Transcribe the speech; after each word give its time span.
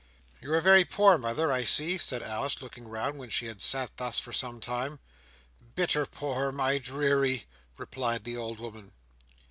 "You 0.41 0.51
are 0.55 0.61
very 0.61 0.83
poor, 0.83 1.19
mother, 1.19 1.51
I 1.51 1.63
see," 1.63 1.99
said 1.99 2.23
Alice, 2.23 2.59
looking 2.59 2.87
round, 2.87 3.19
when 3.19 3.29
she 3.29 3.45
had 3.45 3.61
sat 3.61 3.97
thus 3.97 4.17
for 4.17 4.33
some 4.33 4.59
time. 4.59 4.97
"Bitter 5.75 6.07
poor, 6.07 6.51
my 6.51 6.79
deary," 6.79 7.45
replied 7.77 8.23
the 8.23 8.35
old 8.35 8.59
woman. 8.59 8.93